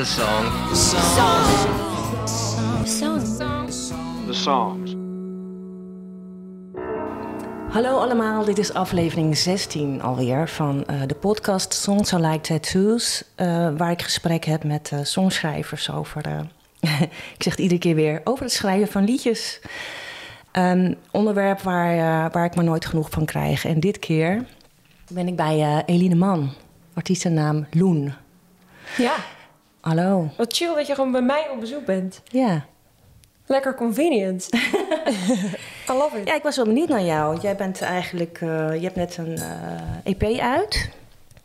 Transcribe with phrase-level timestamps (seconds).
[0.00, 0.44] The song.
[4.26, 4.94] The songs.
[7.72, 13.24] Hallo allemaal, dit is aflevering 16 alweer van eh, de podcast Songs Are Like Tattoos.
[13.34, 17.00] eh, waar ik gesprek heb met eh, songschrijvers over, eh,
[17.36, 19.60] ik zeg het iedere keer weer, over het schrijven van liedjes.
[20.52, 23.64] Een onderwerp waar, eh, waar ik maar nooit genoeg van krijg.
[23.64, 24.44] En dit keer
[25.08, 26.52] ben ik bij eh, Eline Man,
[26.94, 28.12] artiestennaam Loen.
[28.96, 29.14] Ja,
[29.80, 30.28] Hallo.
[30.36, 32.20] wat chill dat je gewoon bij mij op bezoek bent.
[32.24, 32.64] Ja.
[33.46, 34.48] Lekker convenient.
[35.90, 36.28] I love it.
[36.28, 37.40] ja, ik was wel benieuwd naar jou.
[37.40, 40.90] Jij bent eigenlijk, eh, je hebt net een eh, EP uit.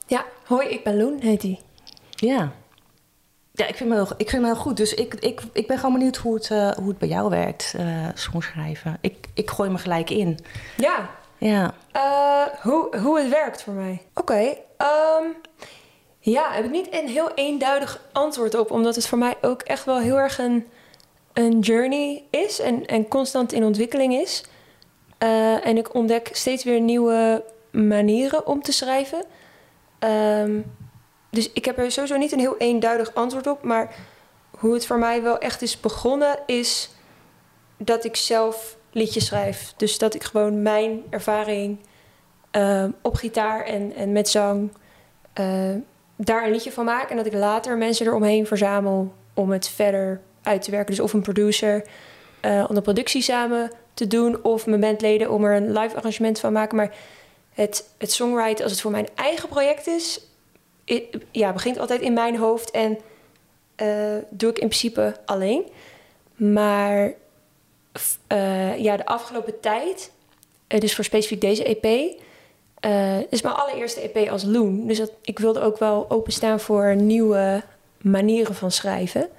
[0.07, 1.59] Ja, hoi, ik ben Loen, heet die.
[2.09, 2.51] Ja.
[3.51, 4.77] Ja, ik vind me heel, ik vind me heel goed.
[4.77, 7.75] Dus ik, ik, ik ben gewoon benieuwd hoe het, eh, hoe het bij jou werkt,
[8.13, 8.97] songschrijven.
[9.01, 10.39] Ik, ik gooi me gelijk in.
[10.77, 11.73] Ja, Ja.
[12.61, 14.01] hoe, hoe het werkt voor mij.
[14.13, 15.25] Oké, ehm,
[16.31, 18.71] ja, heb ik niet een heel eenduidig antwoord op.
[18.71, 20.67] Omdat het voor mij ook echt wel heel erg een,
[21.33, 22.59] een journey is.
[22.59, 24.43] En, en constant in ontwikkeling is.
[25.17, 29.25] Eh, en ik ontdek steeds weer nieuwe manieren om te schrijven.
[29.99, 30.61] Ehm,
[31.29, 33.63] dus ik heb er sowieso niet een heel eenduidig antwoord op.
[33.63, 33.95] Maar
[34.59, 36.89] hoe het voor mij wel echt is begonnen, is
[37.77, 39.73] dat ik zelf liedjes schrijf.
[39.77, 41.79] Dus dat ik gewoon mijn ervaring
[42.51, 44.71] ehm, op gitaar en, en met zang
[45.33, 45.75] eh,
[46.15, 47.09] daar een liedje van maak.
[47.09, 50.95] En dat ik later mensen eromheen verzamel om het verder uit te werken.
[50.95, 51.83] Dus of een producer
[52.39, 56.39] eh, om de productie samen te doen, of mijn bandleden om er een live arrangement
[56.39, 56.77] van maken.
[56.77, 56.95] Maar
[57.53, 60.27] het, het songwriten, als het voor mijn eigen project is,
[61.31, 62.99] ja, begint altijd in mijn hoofd en
[63.75, 65.63] eh, doe ik in principe alleen.
[66.35, 67.13] Maar
[68.27, 70.11] eh, ja, de afgelopen tijd,
[70.67, 72.17] dus voor specifiek deze EP,
[72.85, 74.87] eh is mijn allereerste EP als Loon.
[74.87, 77.63] Dus ik wilde ook wel openstaan voor nieuwe
[78.01, 79.29] manieren van schrijven.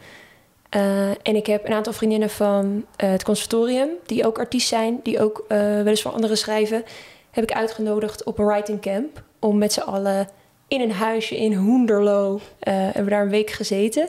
[0.68, 5.00] Eh, en ik heb een aantal vriendinnen van eh, het conservatorium, die ook artiest zijn,
[5.02, 6.84] die ook wel eens voor anderen schrijven,
[7.30, 9.22] heb ik uitgenodigd op een writing camp.
[9.38, 10.28] Om met z'n allen
[10.68, 14.08] in een huisje in Hoenderloo, eh hebben we daar een week gezeten.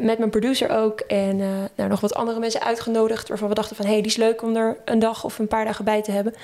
[0.00, 1.00] Met mijn producer ook.
[1.00, 1.36] En
[1.76, 3.28] nou, nog wat andere mensen uitgenodigd.
[3.28, 5.48] Waarvan we dachten van, hé, hey, die is leuk om er een dag of een
[5.48, 6.34] paar dagen bij te hebben.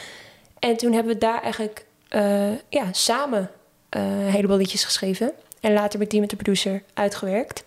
[0.61, 3.51] En toen hebben we daar eigenlijk eh, ja, samen
[3.89, 5.33] eh, een heleboel liedjes geschreven.
[5.61, 7.65] En later met die met de producer uitgewerkt.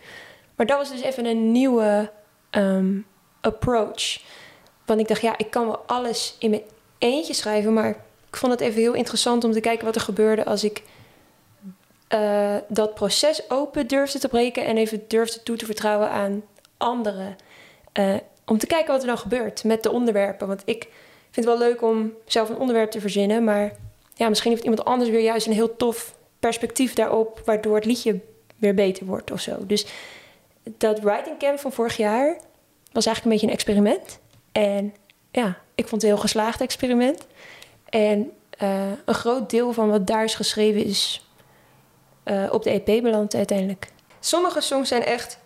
[0.55, 2.11] Maar dat was dus even een nieuwe
[2.49, 2.97] ehm,
[3.41, 4.21] approach.
[4.85, 6.61] Want ik dacht, ja, ik kan wel alles in mijn
[6.97, 7.73] eentje schrijven.
[7.73, 7.89] Maar
[8.29, 10.83] ik vond het even heel interessant om te kijken wat er gebeurde als ik
[12.07, 16.43] eh, dat proces open durfde te breken en even durfde toe te vertrouwen aan
[16.77, 17.35] anderen.
[18.45, 20.47] Om te kijken wat er dan gebeurt met de onderwerpen.
[20.47, 20.87] Want ik
[21.33, 23.71] vind het wel leuk om zelf een onderwerp te verzinnen, maar
[24.15, 28.19] ja, misschien heeft iemand anders weer juist een heel tof perspectief daarop, waardoor het liedje
[28.57, 29.65] weer beter wordt of zo.
[29.65, 29.85] Dus
[30.63, 32.37] dat writing camp van vorig jaar
[32.91, 34.19] was eigenlijk een beetje een experiment.
[34.51, 34.93] En
[35.31, 37.27] ja, ik vond het een heel geslaagd experiment.
[37.89, 41.27] En eh, een groot deel van wat daar is geschreven is
[42.23, 43.87] eh, op de EP beland uiteindelijk.
[44.19, 45.37] Sommige songs zijn echt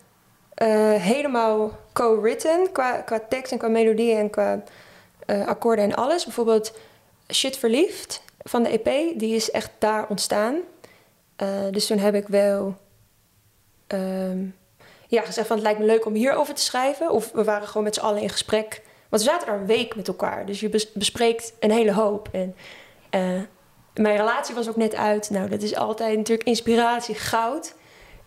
[0.53, 4.63] eh, helemaal co-written qua, qua tekst en qua melodie en qua
[5.27, 6.25] eh, akkoorden en alles.
[6.25, 6.73] Bijvoorbeeld
[7.33, 10.55] Shit Verliefd van de EP, die is echt daar ontstaan.
[11.35, 12.75] Eh, dus toen heb ik wel
[13.87, 14.45] ehm,
[15.07, 17.11] ja, gezegd van het lijkt me leuk om hierover te schrijven.
[17.11, 18.81] Of we waren gewoon met z'n allen in gesprek.
[19.09, 20.45] Want we zaten daar een week met elkaar.
[20.45, 22.29] Dus je bes- bespreekt een hele hoop.
[22.31, 22.55] En
[23.09, 23.41] eh,
[23.93, 25.29] mijn relatie was ook net uit.
[25.29, 27.75] Nou, dat is altijd natuurlijk inspiratie, goud.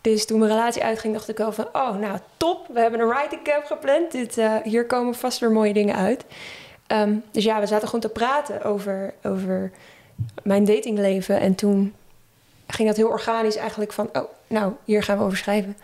[0.01, 1.69] Dus toen mijn relatie uitging, dacht ik wel van...
[1.73, 2.67] oh, nou, top.
[2.73, 4.13] We hebben een writing camp gepland.
[4.13, 6.25] Dit, hier komen vast weer mooie dingen uit.
[6.91, 9.71] Ehm, dus ja, we zaten gewoon te praten over, over
[10.43, 11.41] mijn datingleven.
[11.41, 11.95] En toen
[12.67, 14.09] ging dat heel organisch eigenlijk van...
[14.13, 15.77] oh, nou, hier gaan we over schrijven.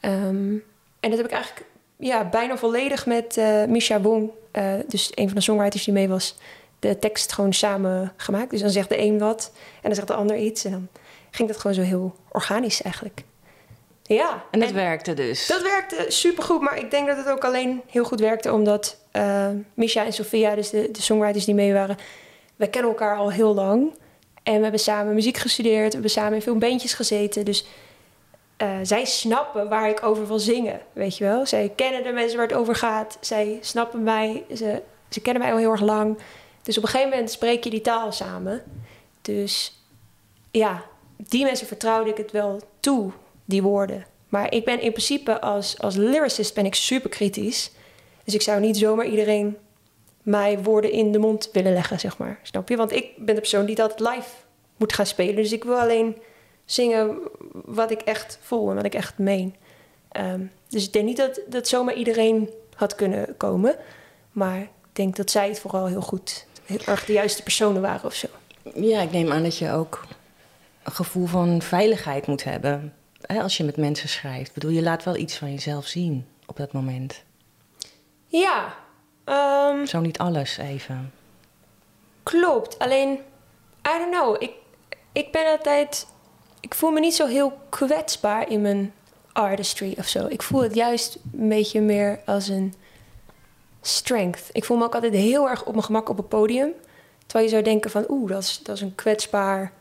[0.00, 0.54] Ehm,
[1.00, 1.66] en dat heb ik eigenlijk
[1.96, 4.30] ja, bijna volledig met eh Misha Wong...
[4.50, 6.36] eh, dus een van de songwriters die mee was...
[6.78, 8.50] de tekst gewoon samen gemaakt.
[8.50, 10.64] Dus dan zegt de een wat en dan zegt de ander iets.
[10.64, 10.88] En dan
[11.30, 13.24] ging dat gewoon zo heel organisch eigenlijk.
[14.14, 14.44] Ja.
[14.50, 15.46] En dat werkte dus.
[15.46, 19.48] Dat werkte supergoed, maar ik denk dat het ook alleen heel goed werkte omdat eh
[19.74, 21.96] Misha en Sofia, dus de, de songwriters die mee waren,
[22.56, 23.92] wij kennen elkaar al heel lang.
[24.42, 27.44] En we hebben samen muziek gestudeerd, we hebben samen in veel bandjes gezeten.
[27.44, 27.66] Dus
[28.56, 31.46] eh, zij snappen waar ik over wil zingen, weet je wel.
[31.46, 33.18] Zij kennen de mensen waar het over gaat.
[33.20, 36.18] Zij snappen mij, ze, ze kennen mij al heel erg lang.
[36.62, 38.62] Dus op een gegeven moment spreek je die taal samen.
[39.22, 39.82] Dus
[40.50, 40.82] ja,
[41.16, 43.12] die mensen vertrouwde ik het wel toe,
[43.44, 44.06] die woorden.
[44.28, 47.70] Maar ik ben in principe als, als lyricist ben ik super kritisch.
[48.24, 49.56] Dus ik zou niet zomaar iedereen
[50.22, 52.40] mij woorden in de mond willen leggen, zeg maar.
[52.42, 52.76] Snap je?
[52.76, 54.28] Want ik ben de persoon die dat live
[54.76, 55.36] moet gaan spelen.
[55.36, 56.16] Dus ik wil alleen
[56.64, 57.18] zingen
[57.52, 59.54] wat ik echt voel en wat ik echt meen.
[60.08, 63.76] Ehm, dus ik denk niet dat, dat zomaar iedereen had kunnen komen.
[64.32, 68.06] Maar ik denk dat zij het vooral heel goed, heel erg de juiste personen waren
[68.06, 68.28] of zo.
[68.74, 70.04] Ja, ik neem aan dat je ook
[70.82, 72.94] een gevoel van veiligheid moet hebben.
[73.26, 74.54] Hè, als je met mensen schrijft.
[74.54, 77.22] Bedoel, je laat wel iets van jezelf zien op dat moment.
[78.26, 78.74] Ja.
[79.24, 81.12] ehm, Zo niet alles even.
[82.22, 83.10] Klopt, alleen,
[83.88, 84.36] I don't know.
[84.42, 84.50] Ik,
[85.12, 86.06] ik ben altijd.
[86.60, 88.92] Ik voel me niet zo heel kwetsbaar in mijn
[89.32, 90.26] artistry of zo.
[90.26, 92.74] Ik voel het juist een beetje meer als een
[93.80, 94.48] strength.
[94.52, 96.70] Ik voel me ook altijd heel erg op mijn gemak op het podium.
[97.26, 99.72] Terwijl je zou denken van, oeh, dat is, dat is een kwetsbaar,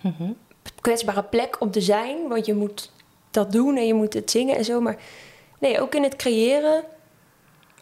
[0.00, 0.30] Mhm.
[0.80, 2.28] Kwetsbare plek om te zijn.
[2.28, 2.92] Want je moet
[3.30, 4.80] dat doen en je moet het zingen en zo.
[4.80, 4.96] Maar
[5.58, 6.84] nee, ook in het creëren.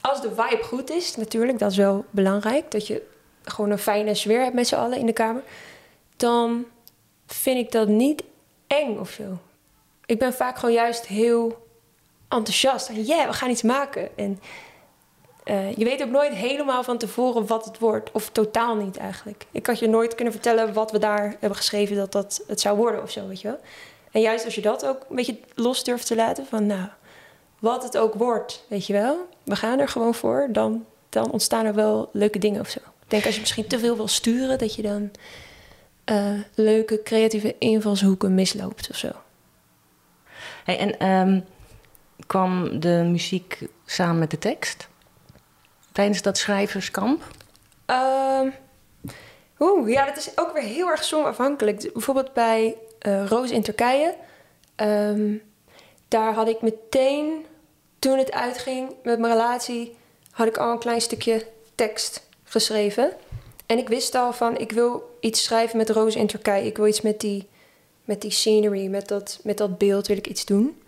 [0.00, 2.70] Als de vibe goed is, natuurlijk, dat is wel belangrijk.
[2.70, 3.02] Dat je
[3.42, 5.42] gewoon een fijne sfeer hebt met z'n allen in de kamer.
[6.16, 6.64] Dan
[7.26, 8.22] vind ik dat niet
[8.66, 9.38] eng of zo.
[10.06, 11.66] Ik ben vaak gewoon juist heel
[12.28, 12.90] enthousiast.
[12.94, 14.16] Ja, we gaan iets maken.
[14.16, 14.40] En
[15.46, 18.10] eh, je weet ook nooit helemaal van tevoren wat het wordt.
[18.12, 19.46] Of totaal niet eigenlijk.
[19.50, 21.96] Ik had je nooit kunnen vertellen wat we daar hebben geschreven...
[21.96, 23.58] dat dat het zou worden of zo, weet je wel.
[24.10, 26.46] En juist als je dat ook een beetje los durft te laten...
[26.46, 26.88] van nou,
[27.58, 29.28] wat het ook wordt, weet je wel.
[29.42, 30.48] We gaan er gewoon voor.
[30.50, 32.78] Dan, dan ontstaan er wel leuke dingen of zo.
[32.78, 34.58] Ik denk als je misschien te veel wil sturen...
[34.58, 35.10] dat je dan
[36.04, 39.10] eh, leuke creatieve invalshoeken misloopt of zo.
[40.64, 41.40] Hey, en ehm,
[42.26, 44.88] kwam de muziek samen met de tekst?
[45.96, 47.22] Tijdens dat schrijverskamp?
[47.86, 48.48] Ehm,
[49.58, 51.92] Oeh, ja, dat is ook weer heel erg songafhankelijk.
[51.92, 54.14] Bijvoorbeeld bij eh Roos in Turkije.
[54.74, 55.34] ehm,
[56.08, 57.46] daar had ik meteen,
[57.98, 59.96] toen het uitging met mijn relatie...
[60.30, 63.12] had ik al een klein stukje tekst geschreven.
[63.66, 66.66] En ik wist al van, ik wil iets schrijven met Roos in Turkije.
[66.66, 67.48] Ik wil iets met die,
[68.04, 70.82] met die scenery, met dat, met dat beeld wil ik iets doen.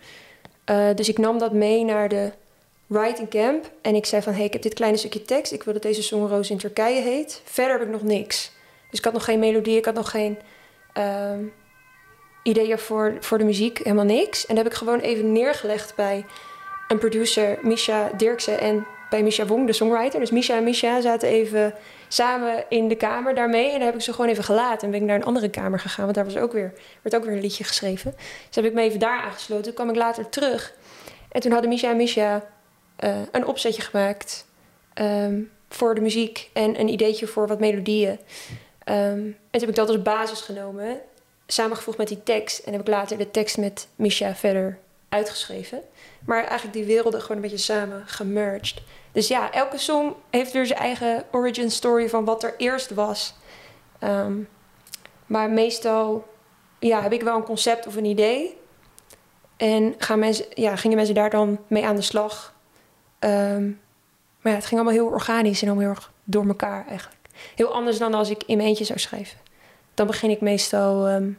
[0.65, 2.33] Eh, dus ik nam dat mee naar de
[2.89, 3.71] writing camp.
[3.83, 5.53] En ik zei van, hey, ik heb dit kleine stukje tekst.
[5.53, 7.43] Ik wil dat deze song Roos in Turkije heet.
[7.45, 8.53] Verder heb ik nog niks.
[8.91, 10.39] Dus ik had nog geen melodie, ik had nog geen
[10.93, 11.45] ehm,
[12.43, 13.79] ideeën voor, voor de muziek.
[13.79, 14.47] Helemaal niks.
[14.47, 16.25] En dat heb ik gewoon even neergelegd bij
[16.89, 18.61] een producer, Misha Dirksen.
[18.61, 20.21] En bij Misha Wong, de songwriter.
[20.21, 21.75] Dus Misha en Misha zaten even
[22.09, 23.67] samen in de kamer daarmee.
[23.67, 24.87] En dan heb ik ze gewoon even gelaten.
[24.87, 26.05] En ben ik naar een andere kamer gegaan.
[26.05, 28.15] Want daar was ook weer, werd ook weer een liedje geschreven.
[28.47, 29.65] Dus heb ik me even daar aangesloten.
[29.65, 30.75] Toen kwam ik later terug.
[31.29, 32.45] En toen hadden Misha en Misha
[32.99, 34.47] eh, een opzetje gemaakt
[34.95, 38.19] ehm, voor de muziek en een ideetje voor wat melodieën.
[38.85, 41.01] Ehm, en toen heb ik dat als basis genomen,
[41.47, 42.59] samengevoegd met die tekst.
[42.59, 44.79] En heb ik later de tekst met Misha verder
[45.09, 45.83] uitgeschreven.
[46.25, 48.83] Maar eigenlijk die werelden gewoon een beetje samen gemerged.
[49.13, 53.35] Dus ja, elke song heeft weer zijn eigen origin story van wat er eerst was.
[53.99, 54.37] Ehm,
[55.27, 56.27] maar meestal
[56.79, 58.57] ja, heb ik wel een concept of een idee.
[59.57, 62.55] En gaan mensen, ja, gingen mensen daar dan mee aan de slag.
[63.19, 63.67] Ehm,
[64.41, 67.19] maar ja, het ging allemaal heel organisch en allemaal heel erg door elkaar eigenlijk.
[67.55, 69.39] Heel anders dan als ik in mijn eentje zou schrijven.
[69.95, 71.07] Dan begin ik meestal...
[71.07, 71.31] ehm,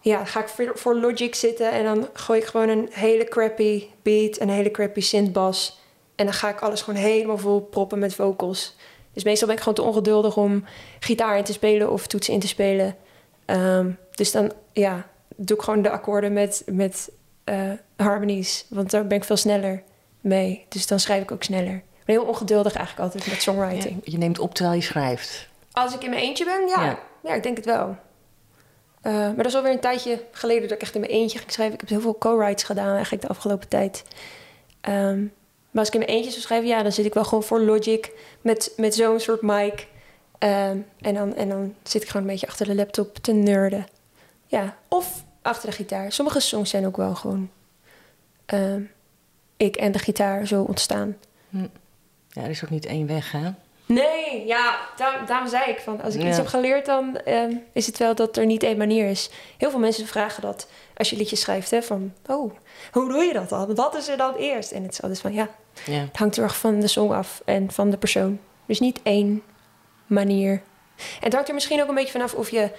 [0.00, 3.86] ja, dan ga ik voor, Logic zitten en dan gooi ik gewoon een hele crappy
[4.02, 5.80] beat, een hele crappy synthbas.
[6.14, 8.76] En dan ga ik alles gewoon helemaal vol proppen met vocals.
[9.12, 10.64] Dus meestal ben ik gewoon te ongeduldig om
[11.00, 12.96] gitaar in te spelen of toetsen in te spelen.
[13.44, 17.10] Ehm, dus dan, ja, doe ik gewoon de akkoorden met, met
[17.44, 18.66] eh, harmonies.
[18.68, 19.82] Want daar ben ik veel sneller
[20.26, 20.66] mee.
[20.68, 21.74] Dus dan schrijf ik ook sneller.
[21.74, 24.00] Ik ben heel ongeduldig eigenlijk altijd met songwriting.
[24.04, 25.48] Ja, je neemt op terwijl je schrijft.
[25.72, 26.84] Als ik in mijn eentje ben, ja.
[26.84, 26.98] Ja.
[27.22, 27.96] Ja, ik denk het wel.
[29.00, 31.52] Eh, maar dat is alweer een tijdje geleden dat ik echt in mijn eentje ging
[31.52, 31.74] schrijven.
[31.74, 34.04] Ik heb heel veel co-writes gedaan eigenlijk de afgelopen tijd.
[34.80, 35.20] Ehm,
[35.70, 37.60] maar als ik in mijn eentje zou schrijven, ja, dan zit ik wel gewoon voor
[37.60, 39.86] Logic met, met zo'n soort mic.
[40.38, 43.86] Ehm, en, dan, en dan zit ik gewoon een beetje achter de laptop te nerden.
[44.46, 46.12] Ja, of achter de gitaar.
[46.12, 47.50] Sommige songs zijn ook wel gewoon
[48.46, 48.82] ehm,
[49.56, 51.16] ik en de gitaar zo ontstaan.
[52.28, 53.48] Ja, er is ook niet één weg, hè?
[53.86, 57.86] Nee, ja, daar, daarom zei ik van als ik iets heb geleerd, dan ehm, is
[57.86, 59.30] het wel dat er niet één manier is.
[59.58, 62.52] Heel veel mensen vragen dat als je liedjes schrijft, hè, van oh,
[62.92, 63.74] hoe doe je dat dan?
[63.74, 64.70] Wat is er dan eerst?
[64.72, 65.48] En het is altijd van ja,
[65.84, 65.92] Ja.
[65.98, 68.38] het hangt heel erg van de song af en van de persoon.
[68.66, 69.42] Dus niet één
[70.06, 70.50] manier.
[70.96, 72.70] En het hangt er misschien ook een beetje vanaf of je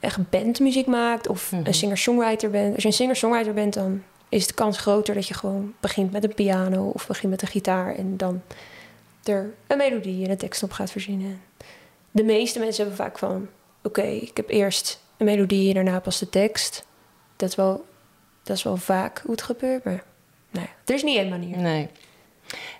[0.00, 1.66] echt bandmuziek maakt of Mhm.
[1.66, 2.74] een singer-songwriter bent.
[2.74, 6.24] Als je een singer-songwriter bent, dan is de kans groter dat je gewoon begint met
[6.24, 8.42] een piano of begint met een gitaar en dan
[9.24, 11.40] er een melodie en een tekst op gaat verzinnen.
[12.10, 13.48] De meeste mensen hebben vaak van:
[13.82, 16.86] oké, ik heb eerst een melodie en daarna pas de tekst.
[17.36, 17.86] Dat is wel,
[18.42, 20.04] dat is wel vaak hoe het gebeurt, maar
[20.50, 21.56] nou er is niet één manier.
[21.56, 21.88] Nee.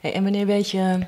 [0.03, 1.07] En wanneer weet je,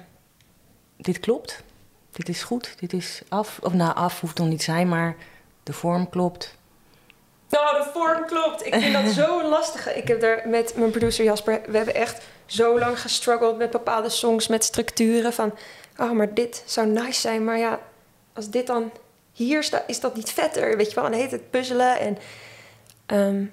[0.97, 1.63] dit klopt,
[2.11, 3.59] dit is goed, dit is af.
[3.63, 5.17] Of nou, af hoeft nog niet zijn, maar
[5.63, 6.58] de vorm klopt.
[7.49, 8.67] Nou, de vorm klopt.
[8.67, 9.95] Ik vind dat zo lastig.
[9.95, 11.61] Ik heb daar met mijn producer Jasper...
[11.67, 15.33] We hebben echt zo lang gestruggeld met bepaalde songs, met structuren.
[15.33, 15.55] Van,
[15.97, 17.45] oh, maar dit zou nice zijn.
[17.45, 17.81] Maar ja,
[18.33, 18.93] als dit dan
[19.33, 20.77] hier staat, is dat niet vetter?
[20.77, 21.99] Weet je wel, en dan heet het puzzelen.
[21.99, 22.19] En
[23.07, 23.45] ehm,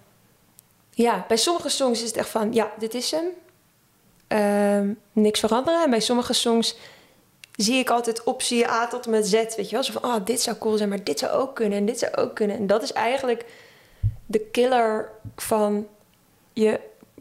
[0.91, 3.25] ja, bij sommige songs is het echt van, ja, dit is hem.
[4.27, 5.83] Ehm, niks veranderen.
[5.83, 6.77] En bij sommige songs
[7.55, 9.31] zie ik altijd optie A tot en met Z.
[9.33, 11.77] Weet je wel, zo van, oh, dit zou cool zijn, maar dit zou ook kunnen
[11.77, 12.57] en dit zou ook kunnen.
[12.57, 13.45] En dat is eigenlijk
[14.25, 15.87] de killer van
[16.53, 16.79] je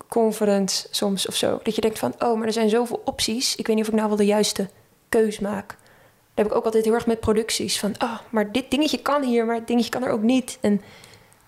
[0.09, 1.61] conference soms of zo.
[1.63, 3.57] Dat je denkt van, oh, maar er zijn zoveel opties.
[3.57, 4.69] Ik weet niet of ik nou wel de juiste
[5.09, 5.69] keus maak.
[5.69, 7.79] Dat heb ik ook altijd heel erg met producties.
[7.79, 10.59] Van, oh, maar dit dingetje kan hier, maar dit dingetje kan er ook niet.
[10.61, 10.81] En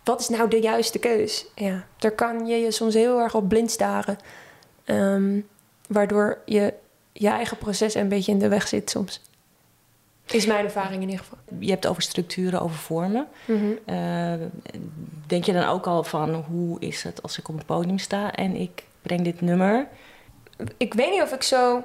[0.05, 1.47] wat is nou de juiste keus?
[1.55, 4.19] Ja, daar kan je je soms heel erg op blind staren.
[4.85, 5.41] Ehm,
[5.89, 6.75] waardoor je
[7.13, 9.21] je eigen proces een beetje in de weg zit soms.
[10.27, 11.39] Is mijn ervaring in ieder geval.
[11.59, 13.29] Je hebt over structuren, over vormen.
[13.45, 13.73] Mhm.
[13.85, 14.33] Eh,
[15.27, 18.33] denk je dan ook al van hoe is het als ik op een podium sta
[18.33, 19.89] en ik breng dit nummer?
[20.77, 21.85] Ik weet niet of ik zo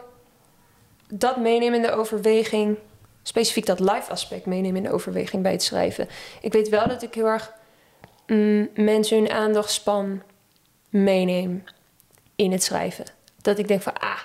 [1.07, 2.77] dat meeneem in de overweging,
[3.23, 6.07] specifiek dat live aspect meeneem in de overweging bij het schrijven.
[6.41, 7.53] Ik weet wel dat ik heel erg
[8.27, 10.21] mm, mensen hun aandachtspan
[10.89, 11.63] meeneem
[12.35, 13.05] in het schrijven.
[13.41, 14.19] Dat ik denk van, ah,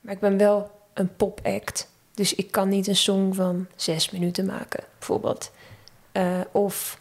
[0.00, 1.90] maar ik ben wel een popact.
[2.14, 5.52] Dus ik kan niet een song van zes minuten maken, bijvoorbeeld.
[6.12, 7.00] Eh, of,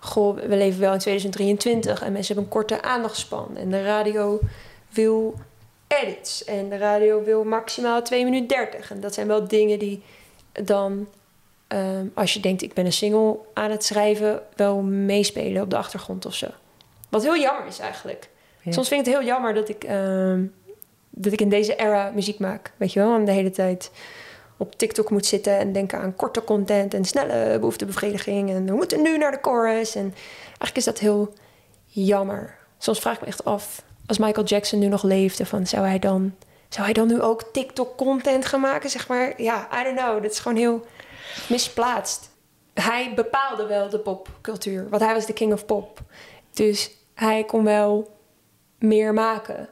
[0.00, 3.56] goh, we leven wel in 2023 en mensen hebben een korte aandachtspan.
[3.56, 4.40] En de radio
[4.88, 5.34] wil
[5.88, 6.44] edits.
[6.44, 8.90] En de radio wil maximaal 2 minuten 30.
[8.90, 10.02] En dat zijn wel dingen die
[10.52, 11.08] dan,
[11.68, 15.76] ehm, als je denkt ik ben een single aan het schrijven, wel meespelen op de
[15.76, 16.46] achtergrond of zo.
[17.08, 18.28] Wat heel jammer is eigenlijk.
[18.62, 18.72] Ja.
[18.72, 20.44] Soms vind ik het heel jammer dat ik, ehm,
[21.10, 22.72] dat ik in deze era muziek maak.
[22.76, 23.90] Weet je wel, en de hele tijd
[24.58, 28.50] op TikTok moet zitten en denken aan korte content en snelle behoeftebevrediging.
[28.50, 29.94] En we moeten nu naar de chorus.
[29.94, 31.32] En eigenlijk is dat heel
[31.84, 32.56] jammer.
[32.78, 35.98] Soms vraag ik me echt af, als Michael Jackson nu nog leefde, van zou hij
[35.98, 36.34] dan,
[36.68, 38.90] zou hij dan nu ook TikTok content gaan maken?
[38.90, 40.22] Zeg maar, ja, I don't know.
[40.22, 40.86] Dat is gewoon heel
[41.48, 42.30] misplaatst.
[42.74, 46.00] Hij bepaalde wel de popcultuur, want hij was de king of pop.
[46.52, 48.16] Dus hij kon wel
[48.78, 49.68] meer maken.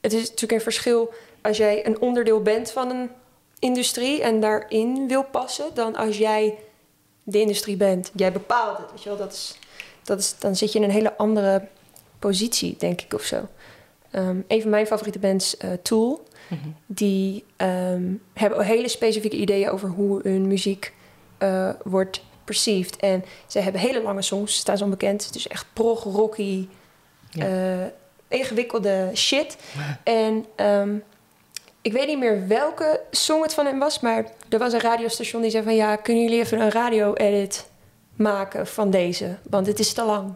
[0.00, 3.10] Het is natuurlijk een verschil als jij een onderdeel bent van een
[3.62, 6.54] industrie en daarin wil passen, dan als jij
[7.22, 8.10] de industrie bent.
[8.14, 9.18] Jij bepaalt het, weet je wel.
[9.18, 9.58] Dat is,
[10.02, 11.68] dat is, dan zit je in een hele andere
[12.18, 13.48] positie, denk ik, of zo.
[14.10, 16.22] Ehm, een van mijn favoriete bands, eh, Tool,
[16.86, 20.92] die ehm, hebben hele specifieke ideeën over hoe hun muziek
[21.38, 22.96] eh, wordt perceived.
[22.96, 25.32] En ze hebben hele lange songs, staan ze onbekend.
[25.32, 26.68] Dus echt prog, rocky,
[27.30, 27.46] Ja.
[27.46, 27.86] eh,
[28.38, 29.56] ingewikkelde shit.
[30.04, 30.96] En ehm,
[31.82, 35.42] ik weet niet meer welke song het van hem was, maar er was een radiostation
[35.42, 37.66] die zei van ja, kunnen jullie even een radio-edit
[38.16, 39.36] maken van deze?
[39.50, 40.34] Want het is te lang.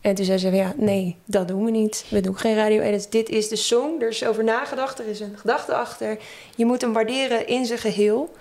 [0.00, 2.04] En toen zei ze van ja, nee, dat doen we niet.
[2.08, 3.08] We doen geen radio-edits.
[3.08, 6.18] Dit is de song, er is over nagedacht, er is een gedachte achter.
[6.56, 8.34] Je moet hem waarderen in zijn geheel.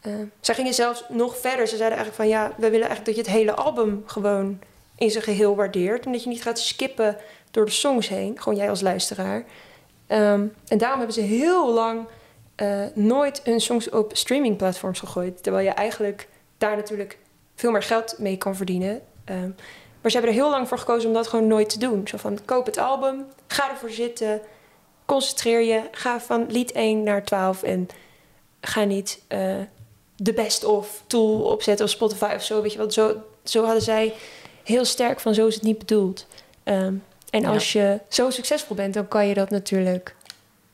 [0.00, 1.66] Eh, zij gingen zelfs nog verder.
[1.66, 4.58] Ze zeiden eigenlijk van ja, we willen eigenlijk dat je het hele album gewoon
[4.96, 6.06] in zijn geheel waardeert.
[6.06, 7.16] En dat je niet gaat skippen
[7.50, 8.40] door de songs heen.
[8.40, 9.44] Gewoon jij als luisteraar.
[10.06, 12.06] Ehm, en daarom hebben ze heel lang
[12.54, 15.42] eh, nooit hun songs op streamingplatforms gegooid.
[15.42, 17.18] Terwijl je eigenlijk daar natuurlijk
[17.54, 19.00] veel meer geld mee kan verdienen.
[19.24, 19.50] Ehm,
[20.00, 22.08] maar ze hebben er heel lang voor gekozen om dat gewoon nooit te doen.
[22.08, 24.40] Zo van, koop het album, ga ervoor zitten,
[25.04, 25.82] concentreer je.
[25.90, 27.88] Ga van lied 1 naar 12 en
[28.60, 29.56] ga niet eh,
[30.16, 32.62] de best of tool opzetten of Spotify of zo.
[32.62, 32.92] Weet je wat?
[32.92, 34.14] Zo, zo hadden zij
[34.64, 36.26] heel sterk van, zo is het niet bedoeld.
[36.62, 36.94] Ehm,
[37.30, 37.48] en Ja.
[37.48, 40.16] als je zo succesvol bent, dan kan je dat natuurlijk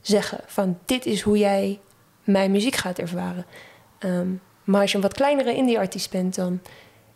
[0.00, 0.40] zeggen.
[0.46, 1.80] Van, dit is hoe jij
[2.24, 3.46] mijn muziek gaat ervaren.
[3.98, 4.28] Ehm,
[4.64, 6.60] maar als je een wat kleinere indie-artiest bent, dan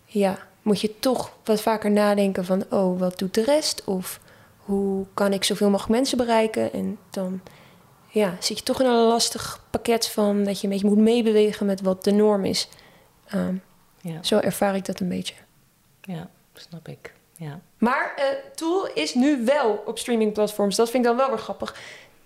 [0.04, 2.64] ja, moet je toch wat vaker nadenken van...
[2.70, 3.84] oh, wat doet de rest?
[3.84, 4.20] Of
[4.56, 6.72] hoe kan ik zoveel mogelijk mensen bereiken?
[6.72, 7.40] En dan
[8.08, 10.44] ja, zit je toch in een lastig pakket van...
[10.44, 12.68] dat je een beetje moet meebewegen met wat de norm is.
[13.26, 13.54] Ehm,
[14.00, 15.34] Ja, zo ervaar ik dat een beetje.
[16.00, 17.14] ja snap ik.
[17.38, 17.60] Ja.
[17.78, 18.24] Maar eh,
[18.54, 20.76] Tool is nu wel op streamingplatforms.
[20.76, 21.76] Dat vind ik dan wel weer grappig.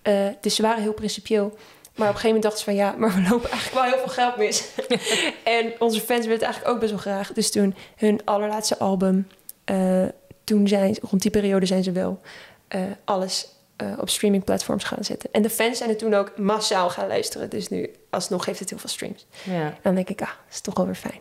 [0.03, 1.59] Eh, dus ze waren heel principieel.
[1.95, 2.75] Maar op een gegeven moment dachten ze van...
[2.75, 4.69] ja, maar we lopen eigenlijk wel heel veel geld mis.
[5.59, 7.33] en onze fans willen het eigenlijk ook best wel graag.
[7.33, 9.29] Dus toen hun allerlaatste album...
[9.65, 10.05] eh,
[10.45, 12.21] toen zijn, rond die periode zijn ze wel
[12.69, 15.29] eh, alles eh, op streamingplatforms gaan zetten.
[15.33, 17.51] En de fans zijn er toen ook massaal gaan luisteren.
[17.51, 19.27] Dus nu alsnog heeft het heel veel streams.
[19.43, 19.53] ja.
[19.53, 21.21] En dan denk ik, ah, dat is toch wel weer fijn.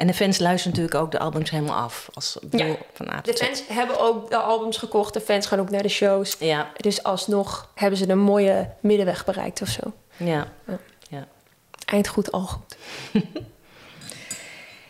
[0.00, 2.08] En de fans luisteren natuurlijk ook de albums helemaal af.
[2.12, 2.76] Als Ja.
[2.92, 5.14] van De fans hebben ook de albums gekocht.
[5.14, 6.36] De fans gaan ook naar de shows.
[6.38, 9.92] Ja, Dus alsnog hebben ze een mooie middenweg bereikt of zo.
[10.16, 10.46] ja.
[11.84, 12.76] Eind goed, al goed.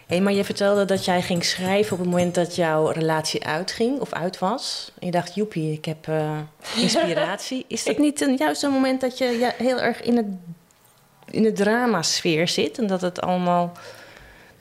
[0.06, 4.00] Hey, maar je vertelde dat jij ging schrijven op het moment dat jouw relatie uitging
[4.00, 4.92] of uit was.
[4.98, 6.38] En je dacht, joepie, ik heb uh,
[6.82, 7.64] inspiratie.
[7.68, 10.26] Is dat niet een, juist een moment dat je ja, heel erg in het,
[11.30, 12.78] in de drama-sfeer zit?
[12.78, 13.72] En dat het allemaal,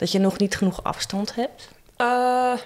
[0.00, 1.68] dat je nog niet genoeg afstand hebt?
[1.98, 2.58] Uh,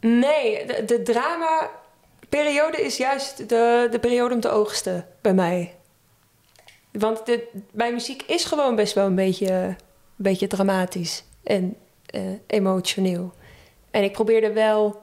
[0.00, 5.74] nee, de, de drama-periode is juist de, de periode om te oogsten bij mij.
[6.92, 9.76] Want de, mijn muziek is gewoon best wel een beetje, een
[10.16, 11.76] beetje dramatisch en
[12.14, 13.32] uh, emotioneel.
[13.90, 15.02] En ik probeerde wel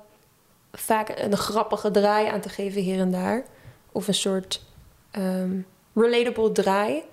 [0.72, 3.44] vaak een grappige draai aan te geven hier en daar.
[3.92, 4.64] Of een soort
[5.12, 7.04] um, relatable draai.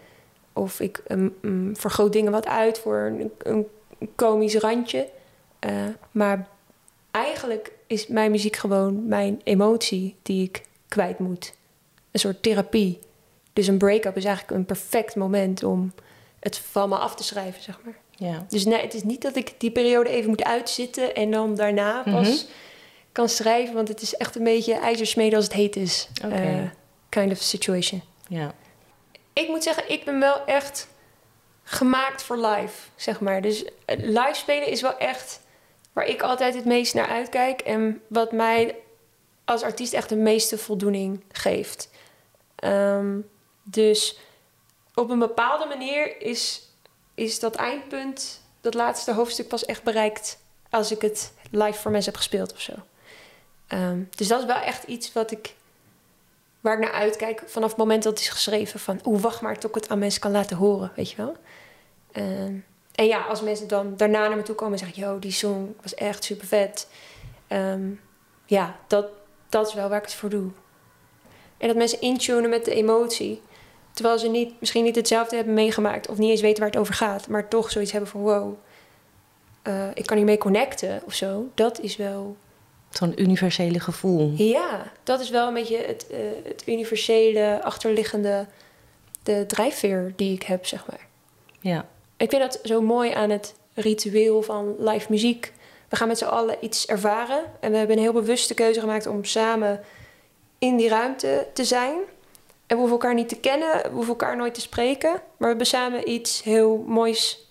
[0.53, 3.67] Of ik um, vergroot dingen wat uit voor een, een
[4.15, 5.09] komisch randje.
[5.67, 5.71] Uh,
[6.11, 6.49] maar
[7.11, 11.53] eigenlijk is mijn muziek gewoon mijn emotie die ik kwijt moet.
[12.11, 12.99] Een soort therapie.
[13.53, 15.93] Dus een break-up is eigenlijk een perfect moment om
[16.41, 17.95] het van me af te schrijven, zeg maar.
[18.11, 18.47] Ja.
[18.49, 22.03] Dus nee, het is niet dat ik die periode even moet uitzitten en dan daarna
[22.03, 22.53] pas mhm.
[23.13, 26.09] kan schrijven, want het is echt een beetje ijzersmeden als het heet is.
[26.25, 26.55] Okay.
[26.55, 26.71] Uh,
[27.09, 28.03] kind of situation.
[28.29, 28.55] Ja.
[29.33, 30.89] Ik moet zeggen, ik ben wel echt
[31.65, 33.43] gemaakt voor live, zeg maar.
[33.43, 35.41] Dus eh, live spelen is wel echt
[35.93, 38.77] waar ik altijd het meest naar uitkijk en wat mij
[39.45, 41.91] als artiest echt de meeste voldoening geeft.
[42.65, 43.29] Um,
[43.63, 44.19] dus
[44.95, 46.69] op een bepaalde manier is,
[47.15, 50.39] is dat eindpunt, dat laatste hoofdstuk, pas echt bereikt
[50.71, 52.73] als ik het live voor mensen heb gespeeld of zo.
[53.67, 55.55] Ehm, dus dat is wel echt iets wat ik,
[56.65, 58.81] waar ik naar uitkijk vanaf het moment dat het is geschreven.
[58.81, 61.37] Van, oeh, wacht maar tot ik het aan mensen kan laten horen, weet je wel.
[62.13, 62.55] Ehm,
[62.95, 65.03] en ja, als mensen dan daarna naar me toe komen en zeggen...
[65.03, 66.89] yo, die song was echt super vet.
[67.47, 67.91] Ehm,
[68.47, 69.07] ja, dat,
[69.49, 70.51] dat is wel waar ik het voor doe.
[71.57, 73.43] En dat mensen intunen met de emotie.
[73.93, 76.95] Terwijl ze niet, misschien niet hetzelfde hebben meegemaakt of niet eens weten waar het over
[76.95, 78.55] gaat, maar toch zoiets hebben van wow,
[79.63, 81.51] uh, ik kan hiermee connecten of zo.
[81.55, 82.37] Dat is wel.
[82.99, 84.33] Zo'n universele gevoel.
[84.37, 88.47] Ja, dat is wel een beetje het, uh, het universele, achterliggende,
[89.23, 91.07] de drijfveer die ik heb, zeg maar.
[91.61, 91.87] Ja.
[92.17, 95.53] Ik vind dat zo mooi aan het ritueel van live muziek.
[95.89, 99.07] We gaan met z'n allen iets ervaren en we hebben een heel bewuste keuze gemaakt
[99.07, 99.81] om samen
[100.59, 101.95] in die ruimte te zijn.
[102.67, 105.11] En we hoeven elkaar niet te kennen, we hoeven elkaar nooit te spreken.
[105.11, 107.49] Maar we hebben samen iets heel moois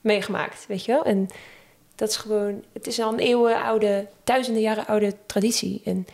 [0.00, 1.04] meegemaakt, weet je wel?
[1.04, 1.28] En
[1.96, 5.80] dat is gewoon, het is al een eeuwenoude, duizenden jaren oude traditie.
[5.84, 6.06] En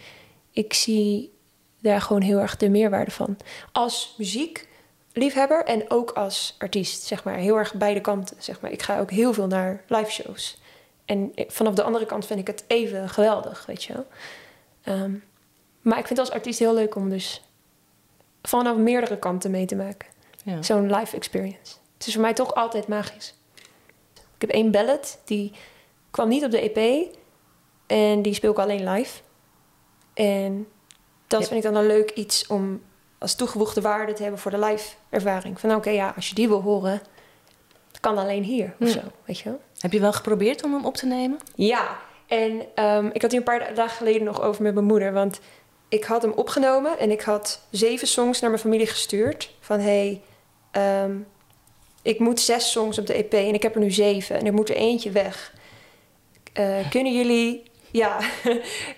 [0.51, 1.33] ik zie
[1.81, 3.37] daar gewoon heel erg de meerwaarde van.
[3.73, 7.35] Als muziekliefhebber en ook als artiest, zeg maar.
[7.35, 8.71] Heel erg beide kanten, zeg maar.
[8.71, 10.61] Ik ga ook heel veel naar live shows.
[11.05, 14.07] En vanaf de andere kant vind ik het even geweldig, weet je wel.
[14.83, 15.13] Ehm,
[15.81, 17.43] maar ik vind het als artiest heel leuk om dus
[18.43, 20.09] vanaf meerdere kanten mee te maken.
[20.45, 20.63] Ja.
[20.63, 21.75] Zo'n live experience.
[21.97, 23.35] Het is voor mij toch altijd magisch.
[24.43, 25.53] Ik heb één ballad, die
[26.11, 27.09] kwam niet op de EP.
[27.87, 29.21] En die speel ik alleen live.
[30.15, 30.69] En
[31.27, 32.83] dat vind ik dan een leuk iets om
[33.19, 35.61] als toegevoegde waarde te hebben voor de live ervaring.
[35.61, 37.03] Van oké, ja, als je die wil horen,
[38.01, 39.61] kan alleen hier of zo, weet je wel.
[39.79, 41.39] Heb je wel geprobeerd om hem op te nemen?
[41.55, 45.13] Ja, en um, ik had hier een paar dagen geleden nog over met mijn moeder.
[45.13, 45.41] Want
[45.89, 49.55] ik had hem opgenomen en ik had zeven songs naar mijn familie gestuurd.
[49.61, 50.23] Van hey,
[50.71, 51.17] ehm,
[52.03, 54.55] ik moet zes songs op de EP en ik heb er nu zeven en er
[54.55, 55.55] moet er eentje weg.
[56.59, 57.63] Uh, kunnen jullie
[57.93, 58.19] ja,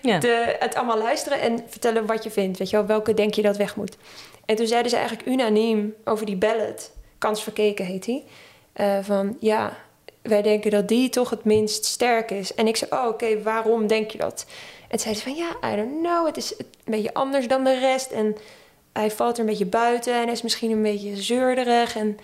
[0.01, 0.19] ja.
[0.19, 2.57] De, het allemaal luisteren en vertellen wat je vindt?
[2.57, 3.97] Weet je wel, welke denk je dat weg moet?
[4.45, 8.23] En toen zeiden ze eigenlijk unaniem over die ballad, Kans Verkeken heet die.
[8.75, 9.77] Uh, van ja,
[10.21, 12.53] wij denken dat die toch het minst sterk is.
[12.53, 14.45] En ik zei, oh oké, waarom denk je dat?
[14.87, 17.79] En zei ze van ja, I don't know, het is een beetje anders dan de
[17.79, 18.11] rest.
[18.11, 18.37] En
[18.93, 21.95] hij valt er een beetje buiten en is misschien een beetje zeurderig.
[21.95, 22.19] En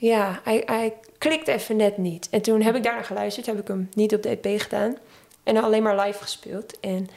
[0.00, 2.28] ja, hij, hij klikt even net niet.
[2.30, 4.96] En toen heb ik daarna geluisterd, heb ik hem niet op de EP gedaan.
[5.42, 6.80] En alleen maar live gespeeld.
[6.80, 7.08] En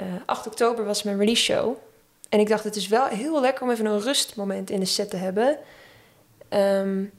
[0.00, 1.76] uh, eh, 8 oktober was mijn release show.
[2.28, 5.10] En ik dacht, het is wel heel lekker om even een rustmoment in de set
[5.10, 5.58] te hebben.
[6.50, 7.12] Um,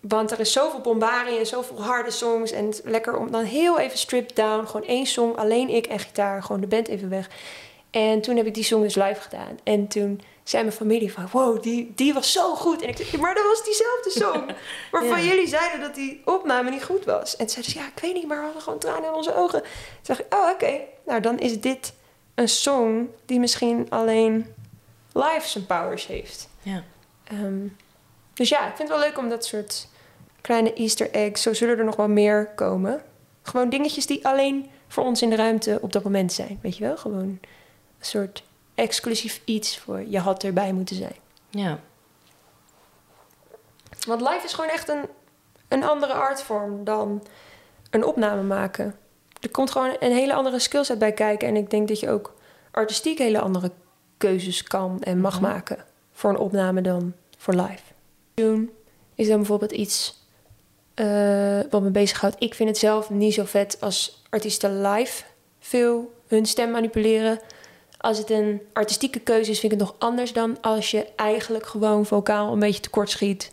[0.00, 2.52] want er is zoveel bombarie en zoveel harde songs.
[2.52, 4.66] En het lekker om dan heel even stripped down.
[4.66, 6.42] Gewoon één song, alleen ik en gitaar.
[6.42, 7.30] Gewoon de band even weg.
[7.90, 9.58] En toen heb ik die song dus live gedaan.
[9.62, 11.28] En toen zei mijn familie van...
[11.32, 12.82] Wow, die, die was zo goed.
[12.82, 14.50] En ik zei, maar dat was diezelfde song.
[14.92, 17.36] Waarvan jullie zeiden dat die opname niet goed was.
[17.36, 19.60] En zeiden ze, ja, ik weet niet, maar we hadden gewoon tranen in onze ogen.
[19.62, 19.70] Toen
[20.02, 20.80] dacht ik, oh, oké.
[21.06, 21.92] Nou, dan is dit
[22.34, 24.54] een song die misschien alleen
[25.12, 26.48] live zijn powers heeft.
[26.62, 26.82] Ja.
[27.24, 27.66] Ehm,
[28.34, 29.88] dus ja, ik vind het wel leuk om dat soort
[30.40, 31.42] kleine Easter eggs.
[31.42, 33.02] Zo zullen er nog wel meer komen.
[33.42, 36.58] Gewoon dingetjes die alleen voor ons in de ruimte op dat moment zijn.
[36.62, 36.96] Weet je wel?
[36.96, 37.40] Gewoon een
[38.00, 38.42] soort
[38.74, 41.16] exclusief iets voor je had erbij moeten zijn.
[41.50, 41.78] Ja.
[44.06, 45.04] Want live is gewoon echt een,
[45.68, 47.22] een andere artvorm dan
[47.90, 48.94] een opname maken.
[49.40, 51.48] Er komt gewoon een hele andere skillset bij kijken.
[51.48, 52.34] En ik denk dat je ook
[52.70, 53.70] artistiek hele andere
[54.18, 55.42] keuzes kan en mag Mhm.
[55.50, 57.82] maken voor een opname dan voor live.
[58.34, 58.70] Doen
[59.14, 60.22] is dan bijvoorbeeld iets
[60.94, 62.36] eh, wat me bezighoudt.
[62.38, 65.24] Ik vind het zelf niet zo vet als artiesten live
[65.58, 67.40] veel hun stem manipuleren.
[68.04, 71.66] Als het een artistieke keuze is, vind ik het nog anders dan als je eigenlijk
[71.66, 73.52] gewoon vocaal een beetje tekort schiet.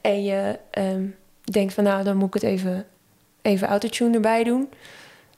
[0.00, 1.06] En je ehm,
[1.44, 2.86] denkt van nou, dan moet ik het even,
[3.42, 4.70] even autotune erbij doen.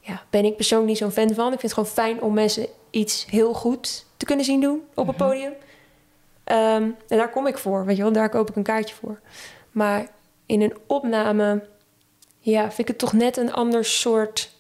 [0.01, 1.53] Ja, ben ik persoonlijk niet zo'n fan van.
[1.53, 5.09] Ik vind het gewoon fijn om mensen iets heel goed te kunnen zien doen op
[5.09, 5.25] een Mhm.
[5.25, 5.53] podium.
[6.45, 8.12] Ehm, en daar kom ik voor, weet je wel.
[8.12, 9.21] Daar koop ik een kaartje voor.
[9.71, 10.07] Maar
[10.47, 11.66] in een opname,
[12.38, 14.52] ja, vind ik het toch net een ander soort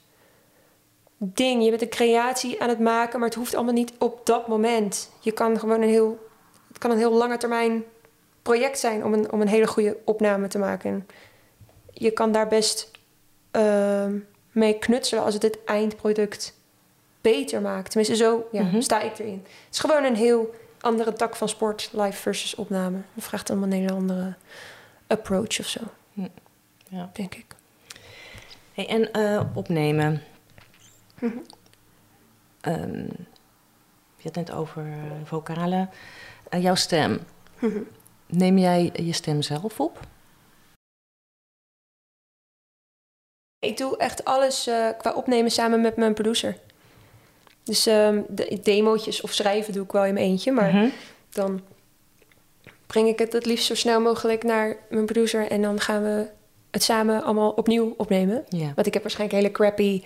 [1.24, 1.64] ding.
[1.64, 5.10] Je bent een creatie aan het maken, maar het hoeft allemaal niet op dat moment.
[5.20, 6.28] Je kan gewoon een heel,
[6.68, 7.84] het kan een heel lange termijn
[8.42, 10.90] project zijn om een, om een hele goede opname te maken.
[10.90, 11.06] En
[11.92, 12.90] je kan daar best
[13.50, 14.18] ehm,
[14.52, 16.54] mee knutselen als het het eindproduct
[17.20, 17.90] beter maakt.
[17.90, 18.80] Tenminste, zo ja, Mhm.
[18.80, 19.42] sta ik erin.
[19.44, 22.98] Het is gewoon een heel andere tak van sport, live versus opname.
[23.14, 24.34] Het vraagt allemaal een hele andere
[25.06, 25.80] approach of zo,
[26.88, 27.10] Ja.
[27.12, 27.44] denk ik.
[28.72, 30.22] Hey, en eh, opnemen.
[32.60, 33.06] Ehm,
[34.16, 35.90] je had net over eh, vocalen.
[36.48, 37.20] Eh, jouw stem.
[38.26, 40.00] Neem jij je stem zelf op?
[43.58, 46.56] Ik doe echt alles eh, qua opnemen samen met mijn producer.
[47.62, 50.52] Dus ehm de demootjes of schrijven doe ik wel in mijn eentje.
[50.52, 50.88] Maar Mhm.
[51.30, 51.60] dan
[52.86, 55.50] breng ik het het liefst zo snel mogelijk naar mijn producer.
[55.50, 56.28] En dan gaan we
[56.70, 58.44] het samen allemaal opnieuw opnemen.
[58.74, 60.02] Want ik heb waarschijnlijk hele crappy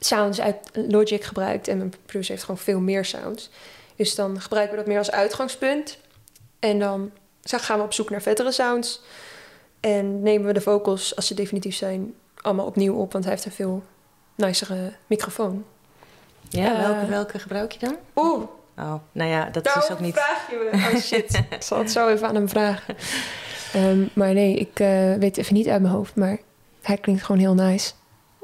[0.00, 1.68] sounds uit Logic gebruikt.
[1.68, 3.50] En mijn producer heeft gewoon veel meer sounds.
[3.96, 5.98] Dus dan gebruiken we dat meer als uitgangspunt.
[6.58, 7.10] En dan
[7.42, 9.02] gaan we op zoek naar vettere sounds.
[9.80, 13.12] En nemen we de vocals, als ze definitief zijn, allemaal opnieuw op.
[13.12, 13.82] Want hij heeft een veel
[14.34, 15.64] nicere microfoon.
[16.48, 17.96] Ja, Eh, welke, welke gebruik je dan?
[18.16, 18.44] Oeh,
[18.78, 20.14] Oh, nou ja, dat daarom is ook niet...
[20.14, 20.78] vraag je me.
[20.78, 22.96] Oh shit, ik zal het zo even aan hem vragen.
[23.72, 26.14] Ehm, maar nee, ik eh, weet even niet uit mijn hoofd.
[26.14, 26.38] Maar
[26.82, 27.92] hij klinkt gewoon heel nice.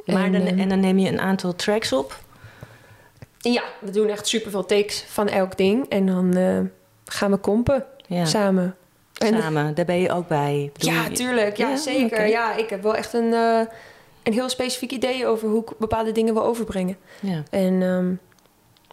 [0.07, 2.19] Maar En, dan, ehm, en dan neem je een aantal tracks op.
[3.39, 5.89] Ja, we doen echt superveel takes van elk ding.
[5.89, 6.59] En dan eh,
[7.05, 8.77] gaan we kompen Ja, samen.
[9.17, 9.75] En- samen.
[9.75, 10.71] Daar ben je ook bij.
[10.73, 11.57] Bedoel ja, tuurlijk.
[11.57, 12.27] Ja, Ja, zeker.
[12.27, 13.61] Ja, ik heb wel echt een, eh,
[14.23, 16.97] een heel specifiek idee over hoe ik bepaalde dingen wil overbrengen.
[17.21, 17.43] Ja.
[17.51, 18.13] En ehm,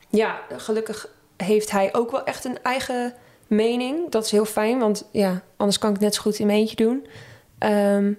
[0.10, 3.14] ja, gelukkig heeft hij ook wel echt een eigen
[3.48, 4.10] mening.
[4.12, 6.60] Dat is heel fijn, want ja, anders kan ik het net zo goed in mijn
[6.60, 7.08] eentje doen.
[7.58, 8.14] Ehm,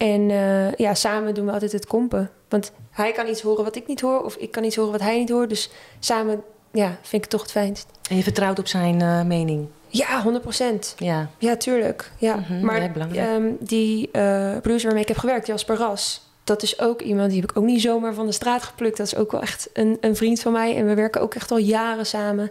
[0.00, 2.30] en eh, ja, samen doen we altijd het kompen.
[2.48, 5.00] Want hij kan iets horen wat ik niet hoor, of ik kan iets horen wat
[5.00, 5.48] hij niet hoort.
[5.48, 7.86] Dus samen, ja, vind ik het toch het fijnst.
[8.10, 9.68] En je vertrouwt op zijn eh, mening.
[9.88, 10.94] Ja, 100 procent.
[10.98, 11.30] Ja.
[11.38, 12.12] Ja, tuurlijk.
[12.18, 12.36] Ja.
[12.36, 16.22] Mhm, maar ja, ehm, die eh producer waarmee ik heb gewerkt, Jasper Ras...
[16.44, 18.96] dat is ook iemand, die heb ik ook niet zomaar van de straat geplukt.
[18.96, 20.76] Dat is ook wel echt een, een vriend van mij.
[20.76, 22.50] En we werken ook echt al jaren samen.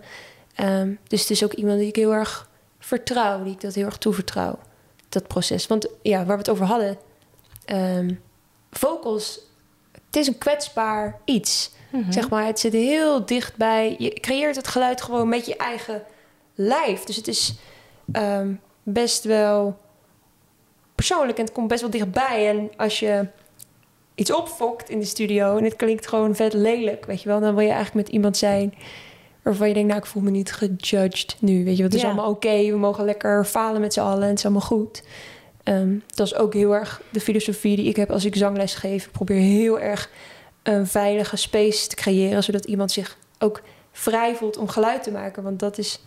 [0.56, 3.44] Ehm, dus het is ook iemand die ik heel erg vertrouw.
[3.44, 4.60] Die ik dat heel erg toevertrouw,
[5.10, 5.68] dat proces.
[5.68, 6.98] Want ja, waar we het over hadden...
[7.69, 8.13] ehm,
[8.71, 9.39] vocals,
[9.91, 11.71] het is een kwetsbaar iets.
[11.91, 12.12] Mhm.
[12.12, 13.95] Zeg maar, het zit heel dichtbij.
[13.97, 16.03] Je creëert het geluid gewoon met je eigen
[16.55, 17.03] lijf.
[17.03, 17.55] Dus het is
[18.12, 18.53] ehm,
[18.84, 19.77] best wel
[20.95, 22.49] persoonlijk en het komt best wel dichtbij.
[22.49, 23.27] En als je
[24.15, 27.55] iets opfokt in de studio en het klinkt gewoon vet lelijk, weet je wel, dan
[27.55, 28.73] wil je eigenlijk met iemand zijn
[29.41, 31.63] waarvan je denkt, nou, ik voel me niet gejudged nu.
[31.63, 34.29] Weet je, wat het is allemaal oké, we mogen lekker falen met z'n allen en
[34.29, 35.03] het is allemaal goed.
[35.69, 39.05] Ehm, dat is ook heel erg de filosofie die ik heb als ik zangles geef.
[39.05, 40.10] Ik probeer heel erg
[40.63, 45.43] een veilige space te creëren, zodat iemand zich ook vrij voelt om geluid te maken.
[45.43, 46.01] Want dat is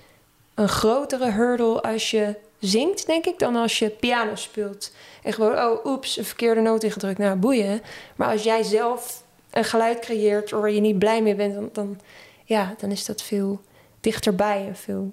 [0.54, 4.92] een grotere hurdle als je zingt, denk ik, dan als je piano speelt.
[5.22, 7.18] En gewoon, oh, oeps, een verkeerde noot ingedrukt.
[7.18, 7.82] Nou, boeien.
[8.16, 12.00] Maar als jij zelf een geluid creëert waar je niet blij mee bent, dan, dan,
[12.44, 13.60] ja, dan is dat veel
[14.00, 15.12] dichterbij en veel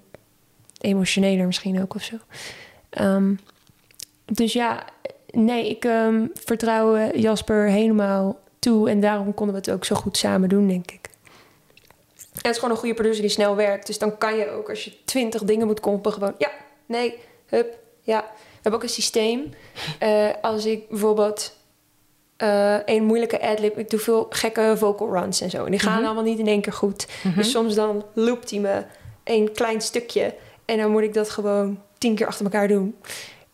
[0.80, 2.16] emotioneler misschien ook of zo.
[2.90, 3.34] Ehm,
[4.30, 4.84] dus ja,
[5.30, 8.90] nee, ik ehm, vertrouw eh, Jasper helemaal toe.
[8.90, 11.08] En daarom konden we het ook zo goed samen doen, denk ik.
[12.18, 13.86] En het is gewoon een goede producer die snel werkt.
[13.86, 16.34] Dus dan kan je ook, als je twintig dingen moet kompen, gewoon...
[16.38, 16.50] Ja,
[16.86, 18.20] nee, hup, ja.
[18.36, 19.42] We hebben ook een systeem.
[19.98, 21.56] Eh, als ik bijvoorbeeld
[22.36, 23.78] eh, een moeilijke adlib...
[23.78, 25.64] Ik doe veel gekke vocal runs en zo.
[25.64, 26.04] En die gaan Mhm.
[26.04, 27.06] allemaal niet in één keer goed.
[27.24, 27.36] Mhm.
[27.36, 28.84] Dus soms dan loopt hij me
[29.24, 30.34] een klein stukje.
[30.64, 32.96] En dan moet ik dat gewoon tien keer achter elkaar doen.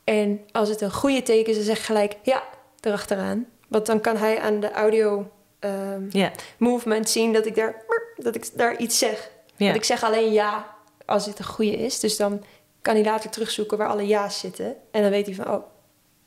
[0.07, 2.43] En als het een goede teken is, dan zeg ik gelijk ja,
[2.81, 3.47] erachteraan.
[3.69, 7.85] Want dan kan hij aan de audio ehm, movement zien dat ik daar,
[8.17, 9.31] dat ik daar iets zeg.
[9.57, 12.01] Want ik zeg alleen ja als het een goede is.
[12.01, 12.45] Dus dan
[12.83, 14.77] kan hij later terugzoeken waar alle ja's zitten.
[14.91, 15.63] En dan weet hij van, oh,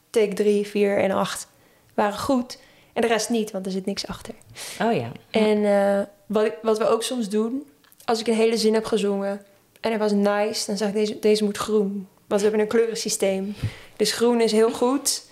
[0.10, 1.48] take 3, 4 en 8
[1.94, 2.58] waren goed.
[2.94, 4.34] En de rest niet, want er zit niks achter.
[4.82, 5.12] Oh ja.
[5.30, 7.70] En eh, wat, wat we ook soms doen,
[8.06, 9.46] als ik een hele zin heb gezongen
[9.80, 12.08] en het was nice, dan zeg ik deze, deze moet groen.
[12.30, 13.56] Want we hebben een kleurensysteem.
[13.96, 15.24] Dus groen is heel goed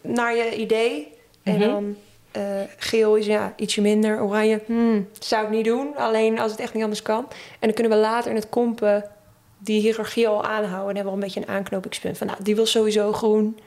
[0.00, 1.12] naar je idee.
[1.42, 1.68] En Mhm.
[1.68, 1.96] dan
[2.32, 2.42] eh,
[2.76, 4.22] geel is ja, ietsje minder.
[4.22, 5.96] Oranje, hmm, zou ik niet doen.
[5.96, 7.26] Alleen als het echt niet anders kan.
[7.28, 9.04] En dan kunnen we later in het kompen
[9.58, 10.88] die hiërarchie al aanhouden.
[10.88, 12.18] En hebben we al een beetje een aanknopingspunt.
[12.18, 13.58] Van nou, die was sowieso groen.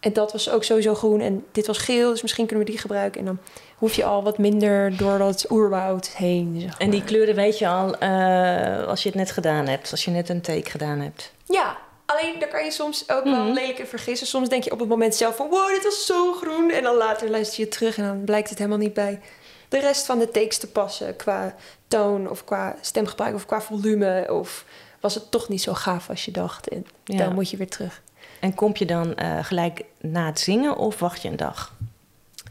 [0.00, 1.20] En dat was ook sowieso groen.
[1.20, 3.20] En dit was geel, dus misschien kunnen we die gebruiken.
[3.20, 3.38] En dan
[3.76, 6.56] hoef je al wat minder door dat oerwoud heen.
[6.60, 9.90] Zeg En die kleuren weet je al eh, als je het net gedaan hebt.
[9.90, 11.32] Als je net een take gedaan hebt.
[11.44, 13.52] Ja, alleen daar kan je soms ook wel Mhm.
[13.52, 14.26] lelijk in vergissen.
[14.26, 15.48] Soms denk je op het moment zelf van...
[15.48, 16.70] wow, dit was zo groen.
[16.70, 19.20] En dan later luister je terug en dan blijkt het helemaal niet bij
[19.68, 21.16] de rest van de takes te passen.
[21.16, 21.54] Qua
[21.88, 24.26] toon of qua stemgebruik of qua volume.
[24.30, 24.64] Of
[25.00, 26.68] was het toch niet zo gaaf als je dacht.
[26.68, 27.16] En Ja.
[27.24, 28.02] dan moet je weer terug.
[28.40, 31.72] En kom je dan eh, gelijk na het zingen of wacht je een dag?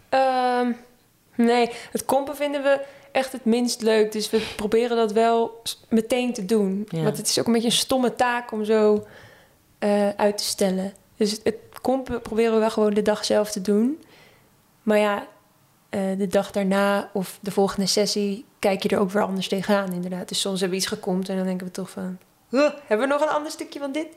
[0.09, 0.71] Ehm,
[1.35, 2.79] nee, het kompen vinden we
[3.11, 4.11] echt het minst leuk.
[4.11, 6.87] Dus we proberen dat wel meteen te doen.
[6.89, 7.03] Ja.
[7.03, 9.05] Want het is ook een beetje een stomme taak om zo
[9.79, 10.93] eh, uit te stellen.
[11.17, 14.03] Dus het, het kompen proberen we wel gewoon de dag zelf te doen.
[14.83, 15.27] Maar ja,
[15.89, 19.93] eh, de dag daarna of de volgende sessie kijk je er ook weer anders tegenaan
[19.93, 20.27] inderdaad.
[20.27, 22.17] Dus soms hebben we iets gekompt en dan denken we toch van...
[22.49, 24.07] "Huh, hebben we nog een ander stukje van dit?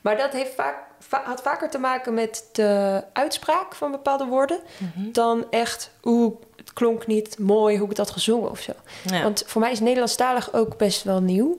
[0.00, 4.60] Maar dat heeft vaak, va- had vaker te maken met de uitspraak van bepaalde woorden
[4.96, 8.72] dan echt hoe het klonk niet mooi, hoe ik het had gezongen of zo.
[9.04, 9.22] Ja.
[9.22, 11.58] Want voor mij is Nederlandstalig ook best wel nieuw.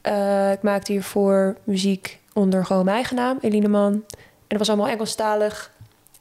[0.00, 3.92] Eh, ik maakte hiervoor muziek onder gewoon mijn eigen naam, Eline Man.
[3.92, 4.02] En
[4.48, 5.72] dat was allemaal Engelstalig.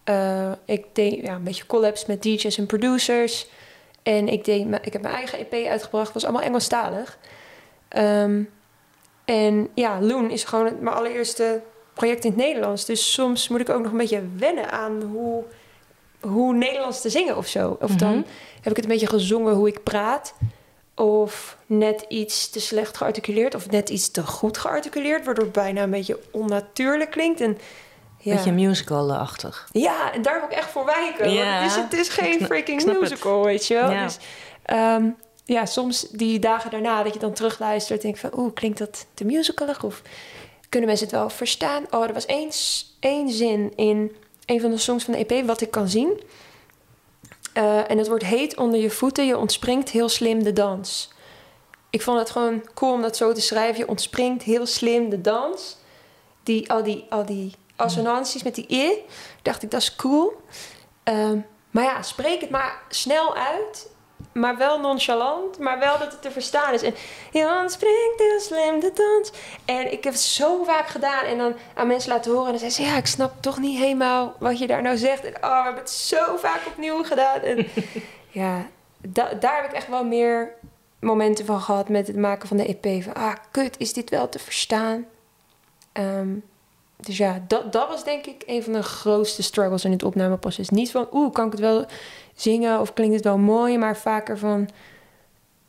[0.03, 3.47] Eh, ik deed ja, een beetje collabs met DJ's en producers.
[4.03, 6.05] En ik, deed, ik heb mijn eigen EP uitgebracht.
[6.05, 7.17] Het was allemaal Engelstalig.
[7.87, 8.43] Ehm,
[9.25, 11.61] en ja, Loon is gewoon het- mijn allereerste
[11.93, 12.85] project in het Nederlands.
[12.85, 15.43] Dus soms moet ik ook nog een beetje wennen aan hoe,
[16.21, 17.77] hoe Nederlands te zingen of zo.
[17.81, 18.23] Of dan Mhm.
[18.61, 20.33] heb ik het een beetje gezongen hoe ik praat.
[20.99, 23.55] Of net iets te slecht gearticuleerd.
[23.55, 25.25] Of net iets te goed gearticuleerd.
[25.25, 27.41] Waardoor het bijna een beetje onnatuurlijk klinkt.
[27.41, 27.57] En
[28.17, 29.69] ja, Beetje musical-achtig.
[29.71, 31.31] ja en daar wil ik echt voor wijken.
[31.31, 31.59] Ja.
[31.59, 32.99] Want het, is, het is Ik geen freaking ik het.
[32.99, 33.91] musical, weet je wel.
[33.91, 34.03] Ja.
[34.05, 34.17] Dus
[34.63, 35.05] ehm,
[35.45, 38.01] ja, soms die dagen daarna dat je dan terugluistert...
[38.01, 39.83] denk je van, oeh, klinkt dat te musicalig?
[39.83, 40.01] Of
[40.69, 41.85] kunnen mensen het wel verstaan?
[41.91, 45.45] Oh, er was één, s- één zin in een van de songs van de EP...
[45.45, 46.21] wat ik kan zien.
[47.53, 49.25] Eh, en het wordt heet onder je voeten.
[49.25, 51.11] Je ontspringt heel slim de dans.
[51.89, 53.79] Ik vond het gewoon cool om dat zo te schrijven.
[53.79, 55.77] Je ontspringt heel slim de dans.
[56.43, 58.91] Die, al, die, al die assonanties met die i,
[59.41, 60.41] dacht ik, dat is cool.
[61.03, 61.39] Ehm,
[61.71, 63.89] maar ja, spreek het maar snel uit.
[64.31, 66.81] Maar wel nonchalant, maar wel dat het te verstaan is.
[66.81, 66.93] En
[67.31, 69.31] je ontspringt heel slim de dans.
[69.65, 72.45] En ik heb het zo vaak gedaan en dan aan mensen laten horen.
[72.45, 75.23] En dan zeggen ze, ja, ik snap toch niet helemaal wat je daar nou zegt.
[75.23, 77.41] En oh, we hebben het zo vaak opnieuw gedaan.
[77.41, 77.67] En
[78.41, 80.53] ja, da- daar heb ik echt wel meer
[80.99, 83.03] momenten van gehad met het maken van de EP.
[83.03, 85.05] Van, ah, kut, is dit wel te verstaan?
[85.91, 86.29] Ehm,
[86.97, 90.69] dus ja, dat, dat was denk ik een van de grootste struggles in het opnameproces.
[90.69, 91.85] Niet van, oeh, kan ik het wel
[92.41, 94.69] zingen of klinkt het wel mooi, maar vaker van,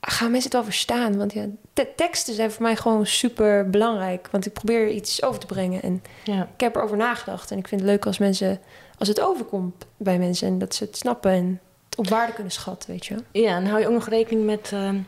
[0.01, 1.17] ah, gaan mensen het wel verstaan?
[1.19, 5.41] Want ja, de teksten zijn voor mij gewoon super belangrijk, want ik probeer iets over
[5.41, 6.49] te brengen en Ja.
[6.55, 8.61] ik heb erover nagedacht en ik vind het leuk als mensen,
[8.99, 12.53] als het overkomt bij mensen en dat ze het snappen en het op waarde kunnen
[12.53, 13.15] schatten, weet je.
[13.33, 14.99] ja, en hou je ook nog rekening met, ehm,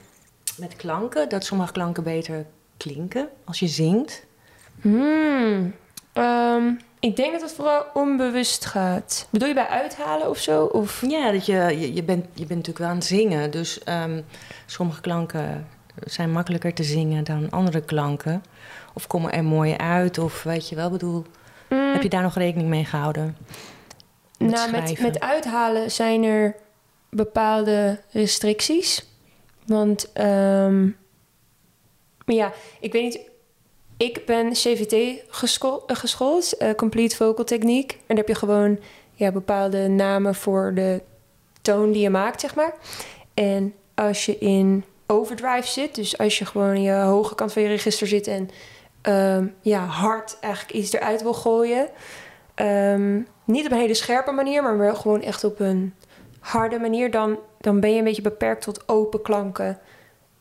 [0.56, 1.28] met klanken?
[1.28, 2.46] Dat sommige klanken beter
[2.76, 4.24] klinken als je zingt?
[4.80, 5.74] Hmm.
[6.12, 6.72] Ehm,
[7.02, 9.26] ik denk dat het vooral onbewust gaat.
[9.30, 10.64] Bedoel je bij uithalen of zo?
[10.64, 11.04] Of...
[11.08, 13.50] Ja, dat je, je, je, bent, je bent natuurlijk wel aan het zingen.
[13.50, 14.20] Dus ehm,
[14.66, 15.66] sommige klanken
[16.04, 18.42] zijn makkelijker te zingen dan andere klanken.
[18.94, 21.24] Of komen er mooi uit, of weet je wel, bedoel...
[21.68, 23.36] Mm, Heb je daar nog rekening mee gehouden?
[24.38, 26.56] Met nou, met, met uithalen zijn er
[27.10, 29.06] bepaalde restricties.
[29.66, 30.88] Want ehm,
[32.26, 33.30] ja, ik weet niet.
[34.02, 37.96] Ik ben CVT eh, geschoold, eh, Complete Vocal Technique.
[37.96, 38.78] En daar heb je gewoon
[39.14, 41.02] ja, bepaalde namen voor de
[41.60, 42.74] toon die je maakt, zeg maar.
[43.34, 47.62] En als je in overdrive zit, dus als je gewoon in je hoge kant van
[47.62, 48.50] je register zit en
[49.02, 51.88] ehm, ja, hard eigenlijk iets eruit wil gooien.
[52.54, 55.94] ehm, niet op een hele scherpe manier, maar wel gewoon echt op een
[56.40, 57.10] harde manier.
[57.10, 59.78] Dan, dan ben je een beetje beperkt tot open klanken.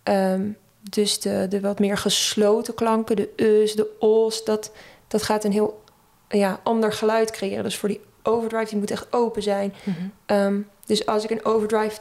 [0.04, 0.50] Ehm,
[0.82, 4.72] dus de, de wat meer gesloten klanken, de us, de os, dat,
[5.08, 5.84] dat gaat een heel
[6.30, 7.64] ja, ander geluid creëren.
[7.64, 9.74] Dus voor die overdrive, die moet echt open zijn.
[9.84, 9.98] Mhm.
[10.26, 12.00] Ehm, dus als ik een overdrive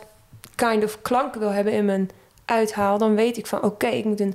[0.54, 2.10] kind of klank wil hebben in mijn
[2.44, 4.34] uithaal, dan weet ik van oké, ik moet een,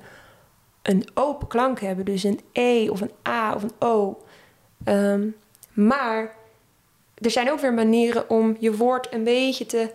[0.81, 2.05] een open klank hebben.
[2.05, 4.23] Dus een E of een A of een O.
[4.83, 5.27] Ehm,
[5.73, 6.35] maar
[7.15, 9.89] er zijn ook weer manieren om je woord een beetje te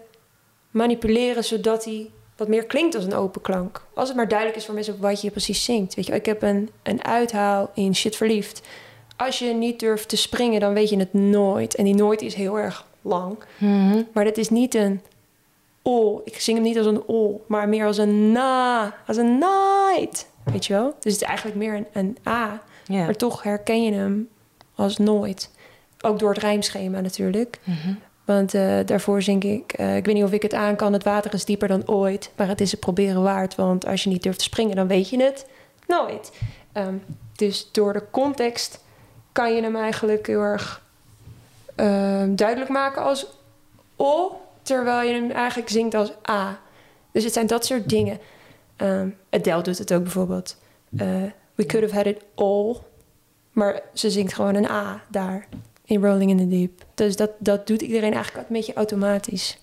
[0.70, 2.10] manipuleren zodat hij
[2.40, 3.82] wat meer klinkt als een open klank.
[3.94, 5.94] Als het maar duidelijk is voor mensen wat je precies zingt.
[5.94, 8.62] Weet je, ik heb een, een uithaal in Shit Verliefd.
[9.16, 11.74] Als je niet durft te springen, dan weet je het nooit.
[11.74, 13.38] En die nooit is heel erg lang.
[13.58, 14.02] Mhm.
[14.12, 15.00] Maar dat is niet een
[15.82, 16.22] ol.
[16.24, 18.94] Ik zing hem niet als een ol, maar meer als een na.
[19.06, 20.28] Als een night.
[20.44, 20.94] Weet je wel?
[21.00, 22.62] Dus het is eigenlijk meer een, een a.
[22.88, 24.28] Maar toch herken je hem
[24.74, 25.50] als nooit.
[26.00, 27.60] Ook door het rijmschema natuurlijk.
[27.64, 27.92] Mhm.
[28.30, 29.72] Want eh, daarvoor zing ik...
[29.72, 30.92] eh, ik weet niet of ik het aan kan.
[30.92, 32.30] Het water is dieper dan ooit.
[32.36, 33.54] Maar het is het proberen waard.
[33.54, 35.46] Want als je niet durft te springen, dan weet je het
[35.86, 36.32] nooit.
[36.72, 36.94] Ehm,
[37.36, 38.84] dus door de context
[39.32, 40.82] kan je hem eigenlijk heel erg
[41.74, 43.26] ehm, duidelijk maken als
[43.96, 44.40] O.
[44.62, 46.58] Terwijl je hem eigenlijk zingt als A.
[47.12, 48.18] Dus het zijn dat soort dingen.
[48.76, 50.56] Ehm Adele doet het ook bijvoorbeeld.
[50.96, 51.22] Eh,
[51.54, 52.76] we could have had it all.
[53.52, 55.46] Maar ze zingt gewoon een A daar.
[55.90, 56.84] In Rolling in the Deep.
[56.94, 59.58] Dus dat, dat doet iedereen eigenlijk een beetje automatisch.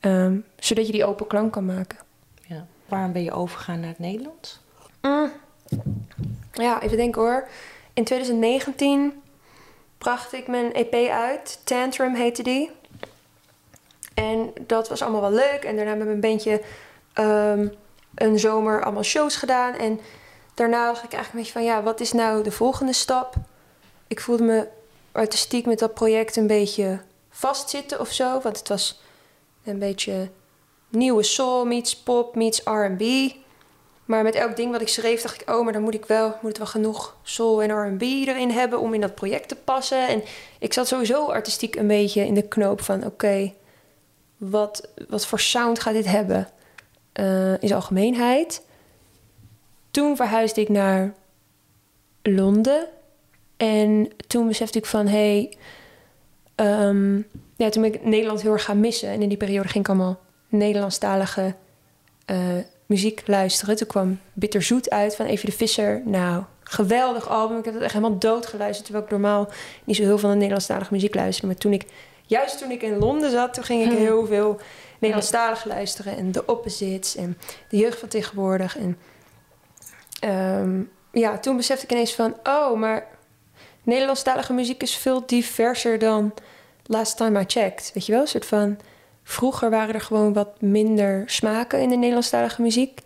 [0.00, 1.98] Ehm, zodat je die open klank kan maken.
[2.46, 2.66] ja.
[2.88, 4.60] Waarom ben je overgegaan naar het Nederlands?
[5.02, 5.32] Mm.
[6.52, 7.48] Ja, even denken hoor.
[7.94, 9.22] In 2019
[9.98, 11.60] bracht ik mijn EP uit.
[11.64, 12.70] Tantrum heette die.
[14.14, 15.64] En dat was allemaal wel leuk.
[15.64, 16.62] En daarna met mijn bandje
[17.12, 17.68] ehm,
[18.14, 19.74] een zomer allemaal shows gedaan.
[19.74, 20.00] En
[20.54, 21.76] daarna dacht ik eigenlijk een beetje van...
[21.76, 23.34] ja, wat is nou de volgende stap?
[24.06, 24.78] Ik voelde me
[25.12, 28.40] artistiek met dat project een beetje vastzitten of zo.
[28.40, 29.00] Want het was
[29.64, 30.30] een beetje
[30.88, 33.34] nieuwe soul meets pop meets R&B.
[34.04, 35.50] Maar met elk ding wat ik schreef dacht ik...
[35.50, 38.80] oh, maar dan moet ik wel, moet het wel genoeg soul en R&B erin hebben...
[38.80, 40.08] om in dat project te passen.
[40.08, 40.22] En
[40.58, 43.06] ik zat sowieso artistiek een beetje in de knoop van...
[43.06, 43.52] oké,
[44.36, 46.52] wat, wat voor sound gaat dit hebben?
[47.12, 48.66] eh, in zijn algemeenheid.
[49.90, 51.14] Toen verhuisde ik naar
[52.22, 52.88] Londen.
[53.60, 55.06] En toen besefte ik van...
[55.06, 55.52] hey,
[56.54, 57.16] ehm,
[57.56, 59.08] ja, toen ben ik Nederland heel erg gaan missen.
[59.08, 61.54] En in die periode ging ik allemaal Nederlandstalige
[62.24, 62.38] eh,
[62.86, 63.76] muziek luisteren.
[63.76, 66.02] Toen kwam Bitterzoet uit van Evie de Visser.
[66.04, 67.58] Nou, geweldig album.
[67.58, 68.84] Ik heb het echt helemaal dood geluisterd.
[68.84, 69.48] Terwijl ik normaal
[69.84, 71.46] niet zo heel veel naar Nederlandstalige muziek luisterde.
[71.46, 71.84] Maar toen ik,
[72.26, 73.98] juist toen ik in Londen zat, toen ging ik Hmm.
[73.98, 74.60] heel veel
[74.98, 76.16] Nederlandstalig luisteren.
[76.16, 78.78] En de opposites en de jeugd van tegenwoordig.
[78.78, 78.98] En
[80.20, 82.34] ehm, ja, toen besefte ik ineens van...
[82.44, 83.18] oh, maar
[83.82, 86.34] Nederlandstalige muziek is veel diverser dan
[86.86, 87.90] last time I checked.
[87.94, 88.20] Weet je wel?
[88.20, 88.78] Een soort van...
[89.22, 93.00] Vroeger waren er gewoon wat minder smaken in de Nederlandstalige muziek.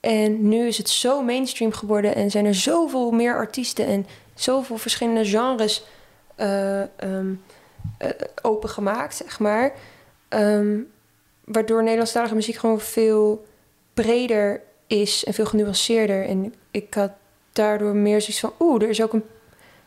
[0.00, 4.78] En nu is het zo mainstream geworden en zijn er zoveel meer artiesten en zoveel
[4.78, 5.84] verschillende genres
[6.34, 6.86] ehm,
[7.98, 8.10] eh,
[8.42, 9.72] opengemaakt, zeg maar.
[10.28, 10.78] Ehm,
[11.44, 13.46] waardoor Nederlandstalige muziek gewoon veel
[13.94, 16.26] breder is en veel genuanceerder.
[16.26, 17.10] En ik had
[17.52, 18.52] daardoor meer zoiets van...
[18.60, 19.24] oeh, er is ook een,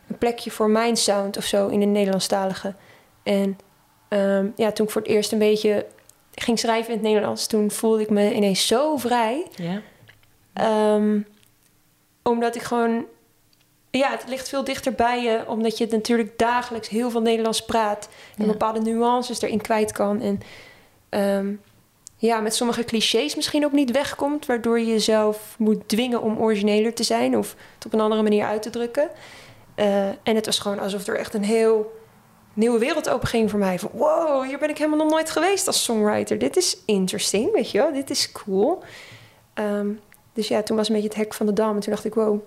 [0.08, 2.74] een plekje voor mijn sound of zo in de Nederlandstalige.
[3.22, 3.58] En
[4.08, 5.86] ehm, ja, toen ik voor het eerst een beetje
[6.34, 7.46] ging schrijven in het Nederlands...
[7.46, 9.46] toen voelde ik me ineens zo vrij...
[9.54, 9.80] Ja.
[10.52, 11.20] Ehm,
[12.22, 13.04] omdat ik gewoon...
[13.90, 15.44] Ja, het ligt veel dichter bij je.
[15.46, 18.08] Omdat je natuurlijk dagelijks heel veel Nederlands praat.
[18.38, 20.20] En bepaalde nuances erin kwijt kan.
[20.20, 20.40] En
[21.08, 21.54] ehm,
[22.16, 24.46] ja, met sommige clichés misschien ook niet wegkomt.
[24.46, 27.36] Waardoor je jezelf moet dwingen om origineler te zijn.
[27.38, 29.10] Of het op een andere manier uit te drukken.
[29.76, 32.00] Eh, en het was gewoon alsof er echt een heel
[32.52, 33.78] nieuwe wereld open ging voor mij.
[33.78, 36.38] Van wow, hier ben ik helemaal nog nooit geweest als songwriter.
[36.38, 37.92] Dit is interesting, weet je wel.
[37.92, 38.82] Dit is cool.
[39.54, 39.88] Ehm,
[40.32, 41.74] dus ja, toen was een beetje het hek van de dam.
[41.74, 42.40] En toen dacht ik, wow,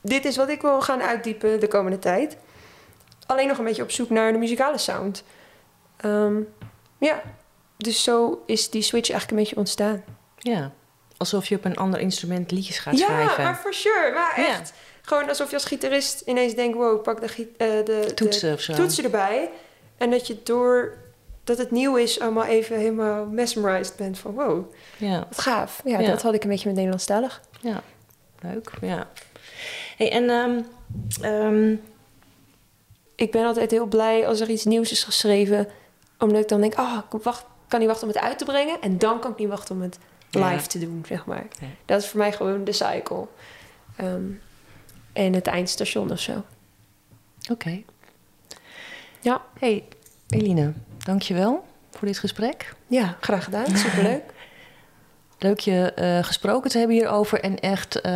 [0.00, 2.36] dit is wat ik wil gaan uitdiepen de komende tijd.
[3.26, 5.24] Alleen nog een beetje op zoek naar de muzikale sound.
[5.96, 6.40] Ehm,
[6.98, 7.22] ja,
[7.76, 10.04] dus zo is die switch eigenlijk een beetje ontstaan.
[10.38, 10.72] ja.
[11.16, 13.44] Alsof je op een ander instrument liedjes gaat ja, schrijven.
[13.44, 14.12] maar for sure.
[14.14, 14.60] Maar Ja.
[15.10, 18.72] Gewoon alsof je als gitarist ineens denkt, wow, pak de, eh, de, de Toetsen zo.
[18.74, 19.50] toetsen erbij.
[19.96, 20.96] En dat je door
[21.44, 25.80] dat het nieuw is, allemaal even helemaal mesmerized bent van, wow, Ja, wat gaaf.
[25.84, 26.10] Ja, Ja.
[26.10, 27.40] dat had ik een beetje met Nederlandstalig.
[27.60, 27.82] ja.
[28.40, 29.08] Leuk, ja.
[29.96, 30.60] Hey, en ehm,
[31.22, 31.74] ehm,
[33.14, 35.68] ik ben altijd heel blij als er iets nieuws is geschreven.
[36.18, 38.80] Omdat ik dan denk, oh, ik wacht, kan niet wachten om het uit te brengen.
[38.80, 39.98] En dan kan ik niet wachten om het
[40.30, 40.60] live Ja.
[40.60, 41.46] te doen, zeg maar.
[41.84, 43.26] Dat is voor mij gewoon de cycle.
[43.96, 44.22] Ehm,
[45.12, 46.44] en het eindstation of zo.
[47.50, 47.82] oké.
[49.20, 49.42] Ja.
[49.58, 49.84] Hey,
[50.28, 52.74] Eline, dankjewel voor dit gesprek.
[52.86, 53.76] Ja, graag gedaan.
[53.76, 54.22] Superleuk.
[55.38, 57.40] Leuk je eh, gesproken te hebben hierover.
[57.40, 58.12] En echt, eh,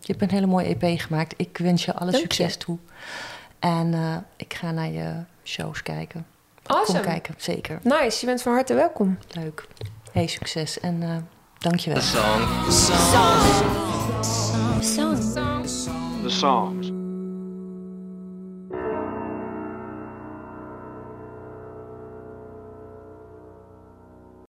[0.00, 1.34] je hebt een hele mooie EP gemaakt.
[1.36, 2.20] Ik wens je alle Dank je.
[2.34, 2.78] succes toe.
[3.58, 5.12] En eh, ik ga naar je
[5.44, 6.26] shows kijken.
[6.66, 6.98] Awesome.
[6.98, 7.80] Kom kijken, zeker.
[7.82, 9.18] Nice, je bent van harte welkom.
[9.30, 9.66] Leuk.
[10.12, 11.16] Hey, succes en eh
[11.58, 12.00] dankjewel.
[12.00, 12.06] The
[14.94, 16.03] song.
[16.24, 16.93] The songs.